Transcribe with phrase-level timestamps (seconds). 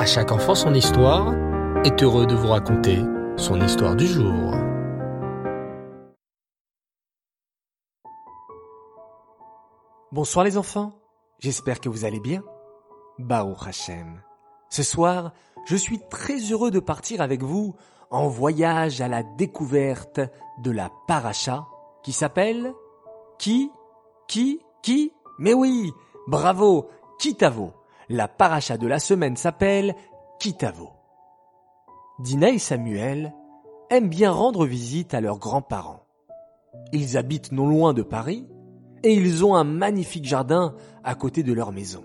[0.00, 1.34] À chaque enfant son histoire
[1.84, 3.00] est heureux de vous raconter
[3.36, 4.54] son histoire du jour.
[10.10, 10.94] Bonsoir les enfants,
[11.38, 12.42] j'espère que vous allez bien.
[13.18, 14.22] Baruch Hashem.
[14.70, 15.34] Ce soir,
[15.66, 17.76] je suis très heureux de partir avec vous
[18.10, 20.20] en voyage à la découverte
[20.62, 21.66] de la paracha
[22.02, 22.72] qui s'appelle
[23.38, 23.70] Qui
[24.28, 25.12] Qui Qui?
[25.38, 25.92] Mais oui,
[26.26, 26.88] bravo,
[27.18, 27.74] Kitavo.
[28.12, 29.94] La paracha de la semaine s'appelle
[30.40, 30.90] Kitavo.
[32.18, 33.32] Dina et Samuel
[33.88, 36.04] aiment bien rendre visite à leurs grands-parents.
[36.92, 38.48] Ils habitent non loin de Paris
[39.04, 42.02] et ils ont un magnifique jardin à côté de leur maison.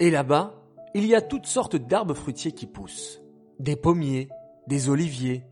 [0.00, 0.54] Et là-bas,
[0.94, 3.20] il y a toutes sortes d'arbres fruitiers qui poussent.
[3.60, 4.30] Des pommiers,
[4.68, 5.44] des oliviers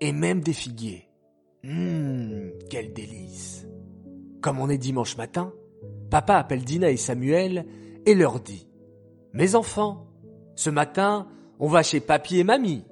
[0.00, 1.08] et même des figuiers.
[1.62, 3.68] Hum, quel délice.
[4.40, 5.52] Comme on est dimanche matin,
[6.10, 7.66] papa appelle Dina et Samuel
[8.04, 8.66] et leur dit
[9.34, 10.06] Mes enfants,
[10.54, 11.26] ce matin,
[11.58, 12.84] on va chez papy et mamie.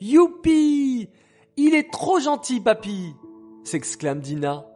[0.00, 1.08] Youpi
[1.56, 3.14] Il est trop gentil, papy
[3.64, 4.66] s'exclame Dina.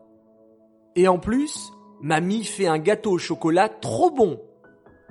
[0.95, 4.41] Et en plus, mamie fait un gâteau au chocolat trop bon,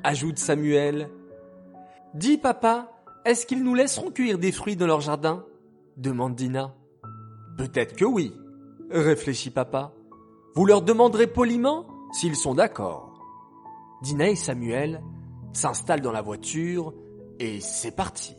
[0.03, 1.09] ajoute Samuel.
[2.15, 2.91] Dis papa,
[3.23, 5.45] est-ce qu'ils nous laisseront cueillir des fruits dans leur jardin?
[5.97, 6.73] demande Dina.
[7.57, 8.33] Peut-être que oui,
[8.89, 9.93] réfléchit papa.
[10.55, 13.13] Vous leur demanderez poliment s'ils sont d'accord.
[14.01, 15.01] Dina et Samuel
[15.55, 16.93] s'installent dans la voiture
[17.39, 18.35] et c'est parti.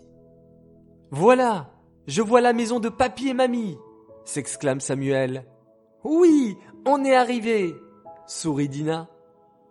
[1.10, 1.72] Voilà,
[2.06, 3.76] je vois la maison de papy et mamie,
[4.24, 5.46] s'exclame Samuel.
[6.04, 7.74] Oui, on est arrivé,
[8.26, 9.08] sourit Dina.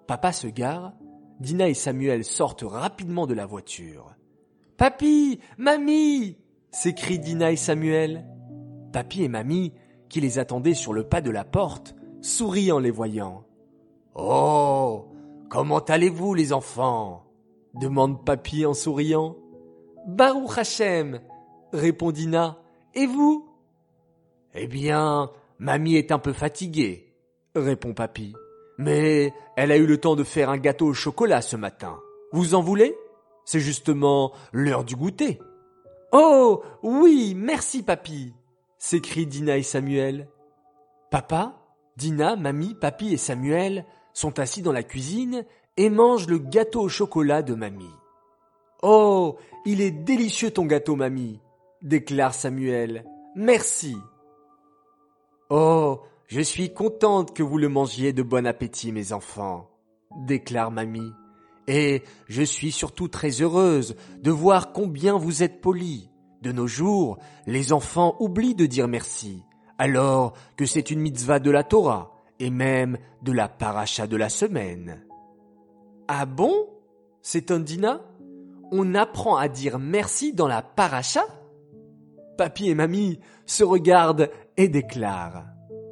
[0.08, 0.94] Papa se gare,
[1.40, 4.16] Dina et Samuel sortent rapidement de la voiture.
[4.78, 6.38] Papy, mamie,
[6.72, 8.26] s'écrient Dina et Samuel.
[8.94, 9.74] Papy et mamie,
[10.09, 13.46] qui les attendaient sur le pas de la porte, sourient en les voyant.
[14.14, 15.08] Oh,
[15.50, 17.25] comment allez-vous les enfants?
[17.80, 19.36] Demande papy en souriant.
[20.08, 21.22] Baruch Hashem,
[21.73, 22.58] répond Dina.
[22.94, 23.50] Et vous?
[24.54, 27.13] Eh bien, mamie est un peu fatiguée,
[27.56, 28.34] répond papy.
[28.78, 32.00] Mais elle a eu le temps de faire un gâteau au chocolat ce matin.
[32.31, 32.96] Vous en voulez?
[33.46, 35.40] C'est justement l'heure du goûter.
[36.12, 38.34] Oh oui, merci papy
[38.86, 40.30] s'écrient Dina et Samuel.
[41.09, 41.57] Papa,
[41.97, 45.44] Dina, mamie, papy et Samuel sont assis dans la cuisine
[45.78, 47.94] et mangent le gâteau au chocolat de mamie.
[48.81, 51.40] Oh, il est délicieux ton gâteau, mamie,
[51.81, 53.06] déclare Samuel.
[53.36, 53.97] Merci.
[55.50, 59.69] Oh, je suis contente que vous le mangiez de bon appétit, mes enfants,
[60.25, 61.12] déclare mamie.
[61.68, 66.09] Et je suis surtout très heureuse de voir combien vous êtes polis.
[66.42, 69.42] De nos jours, les enfants oublient de dire merci,
[69.80, 74.30] alors que c'est une mitzvah de la Torah et même de la paracha de la
[74.30, 75.05] semaine.
[76.08, 76.54] Ah bon?
[77.22, 78.02] S'étonne Dina.
[78.72, 81.24] On apprend à dire merci dans la paracha?
[82.38, 85.46] Papy et mamie se regardent et déclarent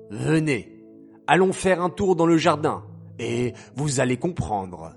[0.09, 0.85] Venez,
[1.27, 2.83] allons faire un tour dans le jardin
[3.19, 4.93] et vous allez comprendre.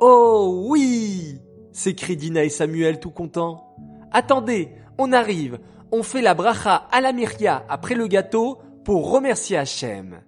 [0.00, 1.40] Oh oui
[1.72, 3.76] s'écrit Dina et Samuel tout contents.
[4.10, 5.58] Attendez, on arrive,
[5.90, 10.20] on fait la bracha à la myria après le gâteau pour remercier Hachem.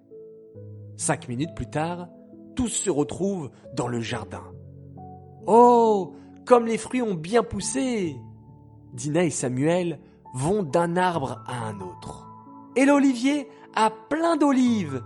[0.96, 2.08] Cinq minutes plus tard,
[2.54, 4.44] tous se retrouvent dans le jardin.
[5.46, 6.14] Oh,
[6.46, 8.16] comme les fruits ont bien poussé
[8.94, 10.00] Dina et Samuel
[10.34, 12.26] vont d'un arbre à un autre.
[12.76, 15.02] Et l'olivier a plein d'olives.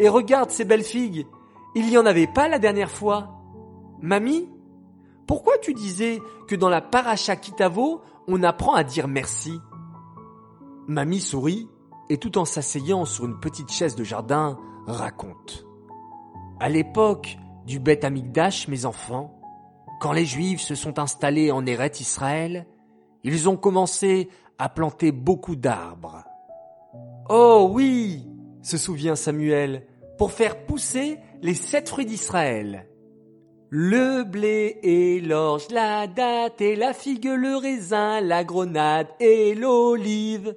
[0.00, 1.26] Et regarde ces belles figues,
[1.74, 3.34] il n'y en avait pas la dernière fois.
[4.00, 4.48] Mamie,
[5.26, 9.58] pourquoi tu disais que dans la paracha Kitavo, on apprend à dire merci?
[10.86, 11.68] Mamie sourit
[12.08, 15.65] et tout en s'asseyant sur une petite chaise de jardin, raconte.
[16.58, 17.36] À l'époque
[17.66, 19.38] du Beth Amikdash, mes enfants,
[20.00, 22.66] quand les Juifs se sont installés en Eret Israël,
[23.24, 26.24] ils ont commencé à planter beaucoup d'arbres.
[27.28, 28.26] Oh oui,
[28.62, 29.86] se souvient Samuel,
[30.16, 32.86] pour faire pousser les sept fruits d'Israël.
[33.68, 40.56] Le blé et l'orge, la date et la figue, le raisin, la grenade et l'olive.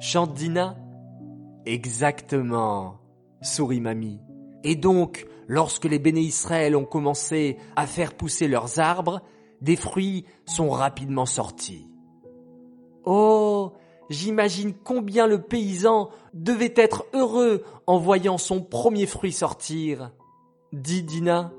[0.00, 0.76] Chante Dina.
[1.64, 2.98] Exactement,
[3.40, 4.20] sourit mamie.
[4.64, 9.20] Et donc, lorsque les béné Israël ont commencé à faire pousser leurs arbres,
[9.60, 11.88] des fruits sont rapidement sortis.
[13.04, 13.72] Oh,
[14.10, 20.12] j'imagine combien le paysan devait être heureux en voyant son premier fruit sortir,
[20.72, 21.52] dit Dina.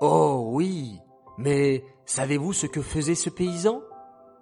[0.00, 0.98] Oh oui,
[1.38, 3.82] mais savez-vous ce que faisait ce paysan?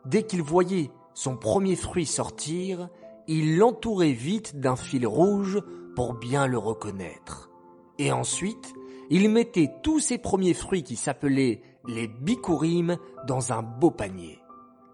[0.06, 2.88] Dès qu'il voyait son premier fruit sortir,
[3.28, 5.60] il l'entourait vite d'un fil rouge
[5.94, 7.50] pour bien le reconnaître.
[7.98, 8.74] Et ensuite,
[9.10, 12.96] il mettait tous ses premiers fruits qui s'appelaient les bikurim
[13.26, 14.38] dans un beau panier.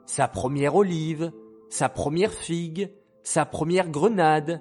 [0.07, 1.33] Sa première olive,
[1.69, 2.91] sa première figue,
[3.23, 4.61] sa première grenade.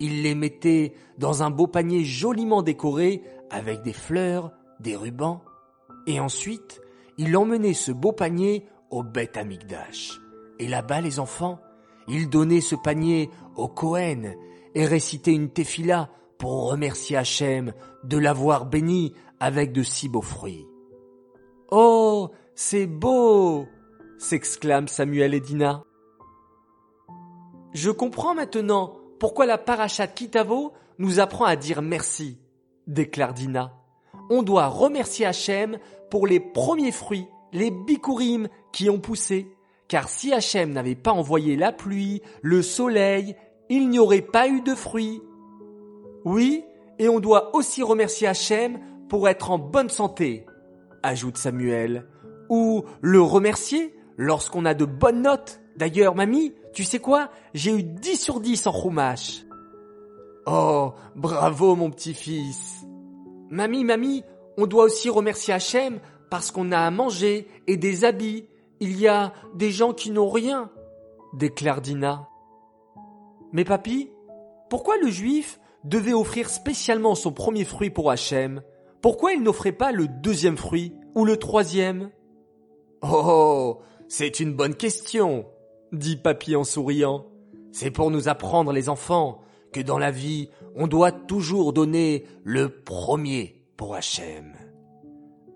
[0.00, 5.40] Il les mettait dans un beau panier joliment décoré avec des fleurs, des rubans.
[6.06, 6.80] Et ensuite,
[7.16, 10.20] il emmenait ce beau panier au Beth Amigdash.
[10.58, 11.60] Et là-bas, les enfants,
[12.08, 14.34] il donnait ce panier au Cohen
[14.74, 17.72] et récitait une tefila pour remercier Hachem
[18.04, 20.66] de l'avoir béni avec de si beaux fruits.
[21.70, 23.66] Oh, c'est beau
[24.18, 25.84] s'exclament Samuel et Dina.
[27.72, 32.38] Je comprends maintenant pourquoi la parachat Kitavo nous apprend à dire merci,
[32.86, 33.74] déclare Dina.
[34.30, 35.78] On doit remercier Hachem
[36.10, 39.54] pour les premiers fruits, les bikurim qui ont poussé,
[39.88, 43.36] car si Hachem n'avait pas envoyé la pluie, le soleil,
[43.68, 45.20] il n'y aurait pas eu de fruits.
[46.24, 46.64] Oui,
[46.98, 50.46] et on doit aussi remercier Hachem pour être en bonne santé,
[51.02, 52.06] ajoute Samuel,
[52.48, 55.60] ou le remercier lorsqu'on a de bonnes notes.
[55.76, 57.30] D'ailleurs, mamie, tu sais quoi?
[57.54, 59.44] J'ai eu 10 sur 10 en Chumash.
[60.46, 62.84] Oh, bravo mon petit-fils.
[63.50, 64.24] Mamie, mamie,
[64.56, 66.00] on doit aussi remercier Hachem
[66.30, 68.48] parce qu'on a à manger et des habits.
[68.80, 70.70] Il y a des gens qui n'ont rien,
[71.34, 72.28] déclare Dina.
[73.52, 74.10] Mais papy,
[74.68, 78.62] pourquoi le juif devait offrir spécialement son premier fruit pour Hachem
[79.00, 82.10] Pourquoi il n'offrait pas le deuxième fruit ou le troisième?
[83.02, 83.78] Oh,
[84.08, 85.46] c'est une bonne question,
[85.92, 87.26] dit Papy en souriant.
[87.72, 89.40] C'est pour nous apprendre les enfants
[89.72, 94.54] que dans la vie, on doit toujours donner le premier pour Hachem.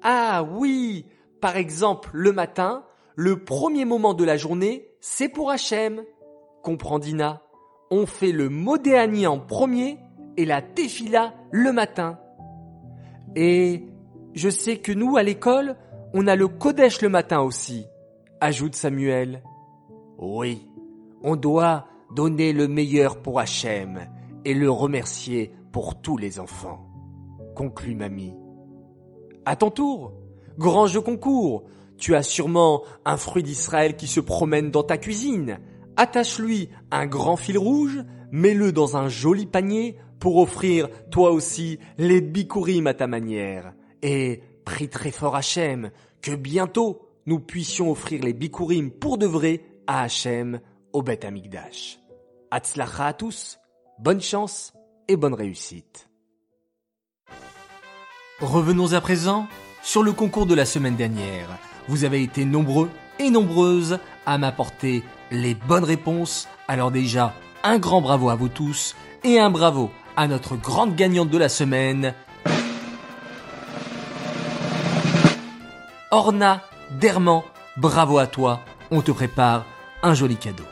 [0.03, 1.07] Ah oui,
[1.41, 2.85] par exemple, le matin,
[3.17, 6.05] le premier moment de la journée, c'est pour Hachem,
[6.63, 7.43] comprend Dina?
[7.91, 9.99] On fait le Modéani en premier
[10.37, 12.19] et la Tefila le matin.
[13.37, 13.85] Et
[14.35, 15.77] je sais que nous, à l'école,
[16.15, 17.87] on a le Kodesh le matin aussi,
[18.41, 19.43] ajoute Samuel.
[20.19, 20.69] Oui,
[21.23, 24.01] on doit donner le meilleur pour Hachem
[24.45, 26.87] et le remercier pour tous les enfants,
[27.55, 28.35] conclut Mamie.
[29.45, 30.13] À ton tour,
[30.59, 31.65] grand jeu concours,
[31.97, 35.59] tu as sûrement un fruit d'Israël qui se promène dans ta cuisine.
[35.97, 38.03] Attache-lui un grand fil rouge,
[38.33, 43.73] mets-le dans un joli panier pour offrir toi aussi les bikurim à ta manière.
[44.03, 45.91] Et prie très fort Hachem
[46.21, 50.61] que bientôt nous puissions offrir les bikurim pour de vrai à Hachem
[50.93, 51.99] au Beth Amikdash.
[52.53, 53.59] Hatzlacha à tous,
[53.99, 54.73] bonne chance
[55.09, 56.09] et bonne réussite.
[58.41, 59.49] Revenons à présent
[59.83, 61.49] sur le concours de la semaine dernière.
[61.89, 65.03] Vous avez été nombreux et nombreuses à m'apporter
[65.33, 66.47] les bonnes réponses.
[66.69, 67.35] Alors déjà,
[67.65, 71.49] un grand bravo à vous tous et un bravo à notre grande gagnante de la
[71.49, 72.15] semaine,
[76.11, 76.63] Orna
[77.01, 77.43] Derman.
[77.77, 78.61] Bravo à toi,
[78.91, 79.65] on te prépare
[80.03, 80.65] un joli cadeau.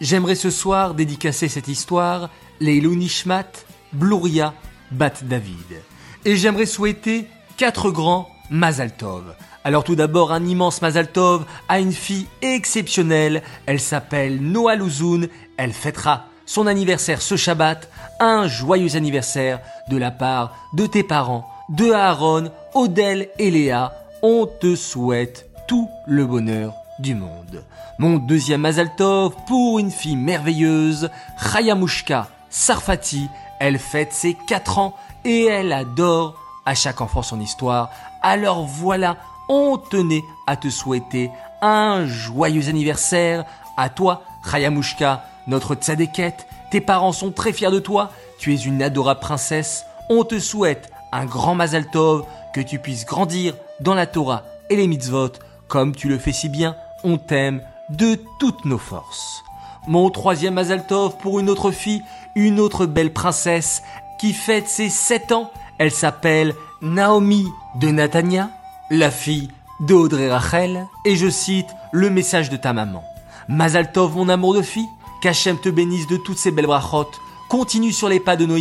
[0.00, 3.52] J'aimerais ce soir dédicacer cette histoire, les Nishmat,
[3.92, 4.54] Bluria,
[4.90, 5.82] Bat David.
[6.24, 9.34] Et j'aimerais souhaiter quatre grands Mazal Tov.
[9.62, 13.42] Alors tout d'abord un immense Mazal Tov à une fille exceptionnelle.
[13.66, 15.28] Elle s'appelle Noah Louzoun.
[15.58, 17.88] Elle fêtera son anniversaire ce Shabbat.
[18.18, 23.92] Un joyeux anniversaire de la part de tes parents, de Aaron, Odell et Léa.
[24.24, 27.64] On te souhaite tout le bonheur du monde.
[28.00, 31.08] Mon deuxième Mazal Tov pour une fille merveilleuse,
[31.40, 33.28] Chayamushka Sarfati.
[33.60, 36.34] Elle fête ses 4 ans et elle adore
[36.66, 37.90] à chaque enfant son histoire.
[38.22, 41.30] Alors voilà, on tenait à te souhaiter
[41.62, 43.44] un joyeux anniversaire
[43.76, 46.46] à toi, Chayamushka, notre tzadékette.
[46.70, 48.10] Tes parents sont très fiers de toi.
[48.38, 49.84] Tu es une adorable princesse.
[50.08, 54.76] On te souhaite un grand Mazal Tov, que tu puisses grandir dans la Torah et
[54.76, 55.32] les mitzvot
[55.68, 56.76] comme tu le fais si bien.
[57.04, 59.42] On t'aime de toutes nos forces.
[59.86, 62.02] Mon troisième Mazal Tov pour une autre fille,
[62.34, 63.82] une autre belle princesse
[64.18, 65.50] qui fête ses 7 ans.
[65.78, 68.50] Elle s'appelle Naomi de Natania,
[68.90, 69.48] la fille
[69.80, 73.02] de Audrey Rachel, et je cite le message de ta maman.
[73.48, 74.88] Mazal Tov, mon amour de fille,
[75.20, 77.10] qu'Hachem te bénisse de toutes ces belles brachot.
[77.48, 78.56] Continue sur les pas de nos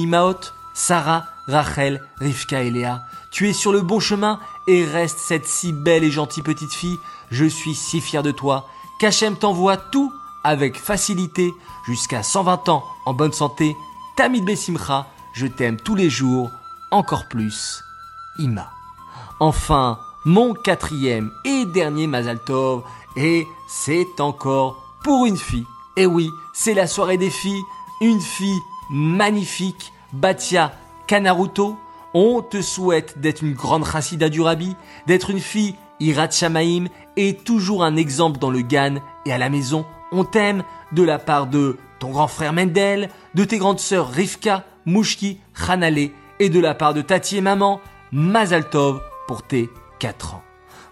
[0.74, 3.04] Sarah, Rachel, Rivka et Léa.
[3.32, 6.98] Tu es sur le bon chemin et reste cette si belle et gentille petite fille.
[7.32, 8.68] Je suis si fier de toi
[9.00, 10.14] qu'Hachem t'envoie tout
[10.44, 11.54] avec facilité
[11.86, 13.76] jusqu'à 120 ans en bonne santé.
[14.16, 16.52] Tamid Bessimcha, je t'aime tous les jours,
[16.92, 17.84] encore plus.
[18.38, 18.70] Ima.
[19.40, 22.84] Enfin, mon quatrième et dernier Mazal Tov,
[23.16, 25.66] et c'est encore pour une fille.
[26.00, 27.62] Et oui, c'est la soirée des filles,
[28.00, 30.72] une fille magnifique, Batia
[31.08, 31.76] Kanaruto.
[32.14, 34.78] On te souhaite d'être une grande chassida du Rabbi,
[35.08, 36.86] d'être une fille Irat Shamaim
[37.18, 39.86] et toujours un exemple dans le Gan et à la maison.
[40.14, 40.64] On t'aime
[40.94, 46.12] de la part de ton grand frère Mendel, de tes grandes sœurs Rivka, Mouchki, Hanale
[46.40, 47.82] et de la part de Tati et maman,
[48.14, 50.44] Mazaltov pour tes 4 ans.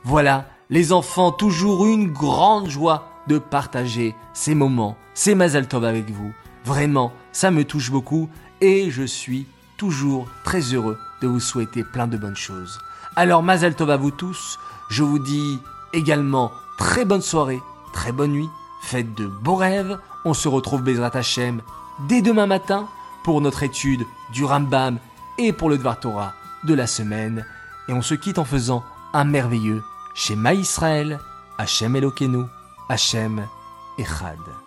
[0.03, 6.33] Voilà, les enfants, toujours une grande joie de partager ces moments, ces Mazaltov avec vous.
[6.65, 8.29] Vraiment, ça me touche beaucoup
[8.61, 12.79] et je suis toujours très heureux de vous souhaiter plein de bonnes choses.
[13.15, 15.59] Alors Mazaltov à vous tous, je vous dis
[15.93, 17.59] également très bonne soirée,
[17.93, 18.49] très bonne nuit,
[18.81, 21.61] faites de beaux rêves, on se retrouve Bezrat Hashem
[22.07, 22.87] dès demain matin
[23.23, 24.99] pour notre étude du Rambam
[25.37, 27.45] et pour le Dvar Torah de la semaine.
[27.87, 31.19] Et on se quitte en faisant un merveilleux Shema Israël,
[31.57, 32.45] Hashem Elokeinu,
[32.89, 33.49] Hashem
[33.97, 34.66] Echad.